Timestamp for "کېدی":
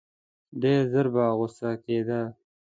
1.83-2.21